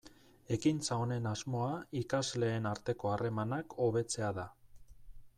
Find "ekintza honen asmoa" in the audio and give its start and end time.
0.55-1.75